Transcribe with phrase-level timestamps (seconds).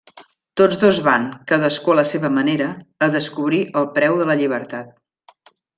[0.61, 2.73] Tots dos van, cadascú a la seva manera,
[3.09, 5.51] a descobrir el preu de la llibertat.